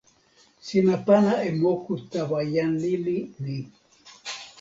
sina 0.65 0.95
pana 1.05 1.33
e 1.47 1.51
moku 1.61 1.93
tawa 2.11 2.39
jan 2.53 2.71
lili 2.83 3.17
ni. 3.43 3.57